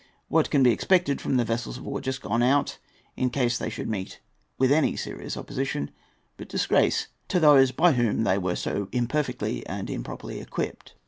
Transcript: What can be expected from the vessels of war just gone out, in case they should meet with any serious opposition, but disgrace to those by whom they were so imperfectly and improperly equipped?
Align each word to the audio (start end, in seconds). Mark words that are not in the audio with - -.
What 0.29 0.49
can 0.49 0.63
be 0.63 0.71
expected 0.71 1.21
from 1.21 1.37
the 1.37 1.45
vessels 1.45 1.77
of 1.77 1.85
war 1.85 2.01
just 2.01 2.23
gone 2.23 2.41
out, 2.41 2.79
in 3.15 3.29
case 3.29 3.59
they 3.59 3.69
should 3.69 3.87
meet 3.87 4.19
with 4.57 4.71
any 4.71 4.95
serious 4.95 5.37
opposition, 5.37 5.91
but 6.37 6.49
disgrace 6.49 7.09
to 7.27 7.39
those 7.39 7.71
by 7.71 7.91
whom 7.91 8.23
they 8.23 8.39
were 8.39 8.55
so 8.55 8.89
imperfectly 8.91 9.63
and 9.67 9.91
improperly 9.91 10.39
equipped? 10.41 10.95